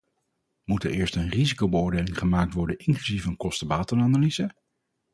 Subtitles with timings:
[0.63, 4.55] Moet er eerst een risicobeoordeling gemaakt worden inclusief een kosten-batenanalyse?